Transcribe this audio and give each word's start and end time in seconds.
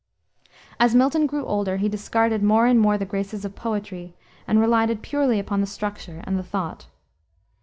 As 0.79 0.95
Milton 0.95 1.27
grew 1.27 1.45
older 1.45 1.77
he 1.77 1.87
discarded 1.87 2.41
more 2.41 2.65
and 2.65 2.79
more 2.79 2.97
the 2.97 3.05
graces 3.05 3.45
of 3.45 3.53
poetry, 3.53 4.15
and 4.47 4.59
relied 4.59 5.03
purely 5.03 5.37
upon 5.37 5.61
the 5.61 5.67
structure 5.67 6.21
and 6.25 6.39
the 6.39 6.43
thought. 6.43 6.87